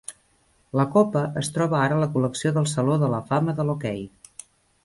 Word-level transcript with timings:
La 0.79 0.85
Copa 0.95 1.21
es 1.43 1.51
troba 1.57 1.77
ara 1.81 1.97
a 1.97 2.01
la 2.05 2.09
col·lecció 2.15 2.55
del 2.57 2.67
Saló 2.75 2.99
de 3.05 3.11
la 3.17 3.23
fama 3.29 3.59
de 3.61 3.67
l'hoquei. 3.69 4.03